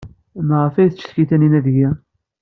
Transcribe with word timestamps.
Maɣef 0.47 0.75
ay 0.75 0.89
tcikk 0.89 1.17
Taninna 1.29 1.59
deg-i? 1.65 1.87